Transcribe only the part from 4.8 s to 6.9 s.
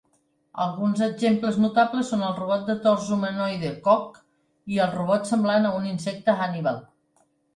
el robot semblant a un insecte Hannibal.